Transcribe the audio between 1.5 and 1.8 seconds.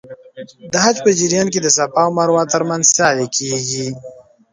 کې د